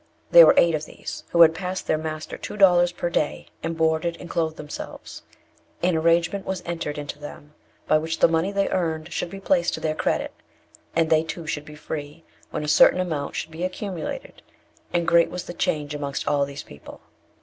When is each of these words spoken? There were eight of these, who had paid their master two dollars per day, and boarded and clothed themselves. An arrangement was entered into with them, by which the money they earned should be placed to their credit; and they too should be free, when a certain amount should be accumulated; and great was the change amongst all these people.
There 0.31 0.47
were 0.47 0.55
eight 0.57 0.73
of 0.73 0.85
these, 0.85 1.25
who 1.29 1.43
had 1.43 1.53
paid 1.53 1.75
their 1.85 1.95
master 1.99 2.35
two 2.35 2.57
dollars 2.57 2.91
per 2.91 3.07
day, 3.11 3.49
and 3.61 3.77
boarded 3.77 4.17
and 4.19 4.27
clothed 4.27 4.57
themselves. 4.57 5.21
An 5.83 5.95
arrangement 5.95 6.43
was 6.43 6.63
entered 6.65 6.97
into 6.97 7.17
with 7.17 7.21
them, 7.21 7.53
by 7.87 7.99
which 7.99 8.17
the 8.17 8.27
money 8.27 8.51
they 8.51 8.67
earned 8.69 9.13
should 9.13 9.29
be 9.29 9.39
placed 9.39 9.75
to 9.75 9.79
their 9.79 9.93
credit; 9.93 10.33
and 10.95 11.11
they 11.11 11.21
too 11.23 11.45
should 11.45 11.65
be 11.65 11.75
free, 11.75 12.23
when 12.49 12.63
a 12.63 12.67
certain 12.67 12.99
amount 12.99 13.35
should 13.35 13.51
be 13.51 13.63
accumulated; 13.63 14.41
and 14.91 15.07
great 15.07 15.29
was 15.29 15.43
the 15.43 15.53
change 15.53 15.93
amongst 15.93 16.27
all 16.27 16.45
these 16.45 16.63
people. 16.63 17.01